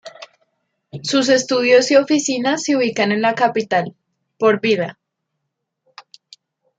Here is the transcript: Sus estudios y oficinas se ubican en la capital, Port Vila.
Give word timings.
Sus 1.03 1.29
estudios 1.29 1.91
y 1.91 1.95
oficinas 1.95 2.63
se 2.63 2.75
ubican 2.75 3.11
en 3.11 3.21
la 3.21 3.35
capital, 3.35 3.95
Port 4.39 4.59
Vila. 4.59 4.97